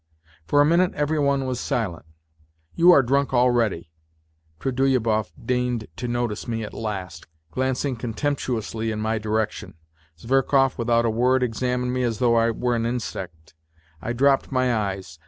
[0.47, 2.07] For a minute every one was silent."
[2.75, 3.91] You are drunk already."
[4.59, 9.75] Trudolyubov deigned to notice me at last, glancing contemptu ously in my direction.
[10.17, 13.53] Zverkov, without a word, examined me as though I were an insect.
[14.01, 15.19] I dropped my eyes.